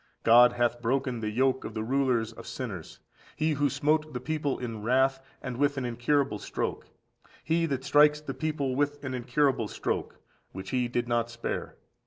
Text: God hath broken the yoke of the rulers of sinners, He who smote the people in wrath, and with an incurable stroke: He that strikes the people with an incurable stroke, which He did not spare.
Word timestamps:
God 0.23 0.53
hath 0.53 0.81
broken 0.81 1.19
the 1.19 1.29
yoke 1.29 1.63
of 1.63 1.75
the 1.75 1.83
rulers 1.83 2.33
of 2.33 2.47
sinners, 2.47 2.97
He 3.35 3.51
who 3.51 3.69
smote 3.69 4.15
the 4.15 4.19
people 4.19 4.57
in 4.57 4.81
wrath, 4.81 5.19
and 5.43 5.57
with 5.57 5.77
an 5.77 5.85
incurable 5.85 6.39
stroke: 6.39 6.87
He 7.43 7.67
that 7.67 7.83
strikes 7.83 8.19
the 8.19 8.33
people 8.33 8.73
with 8.75 9.05
an 9.05 9.13
incurable 9.13 9.67
stroke, 9.67 10.15
which 10.53 10.71
He 10.71 10.87
did 10.87 11.07
not 11.07 11.29
spare. 11.29 11.75